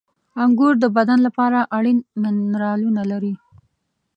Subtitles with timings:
[0.43, 3.33] •انګور د بدن لپاره اړین منرالونه لري.